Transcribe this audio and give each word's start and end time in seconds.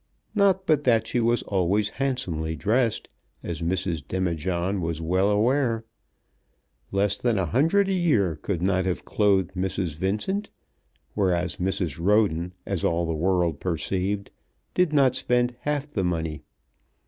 Not 0.33 0.65
but 0.65 0.83
that 0.85 1.05
she 1.05 1.19
was 1.19 1.43
always 1.43 1.89
handsomely 1.89 2.55
dressed, 2.55 3.07
as 3.43 3.61
Mrs. 3.61 4.01
Demijohn 4.07 4.81
was 4.81 4.97
very 4.97 5.09
well 5.09 5.29
aware. 5.29 5.85
Less 6.91 7.19
than 7.19 7.37
a 7.37 7.45
hundred 7.45 7.87
a 7.87 7.93
year 7.93 8.35
could 8.37 8.63
not 8.63 8.87
have 8.87 9.05
clothed 9.05 9.51
Mrs. 9.53 9.99
Vincent, 9.99 10.49
whereas 11.13 11.57
Mrs. 11.57 11.99
Roden, 11.99 12.53
as 12.65 12.83
all 12.83 13.05
the 13.05 13.13
world 13.13 13.59
perceived, 13.59 14.31
did 14.73 14.91
not 14.91 15.13
spend 15.15 15.55
half 15.59 15.85
the 15.85 16.03
money. 16.03 16.41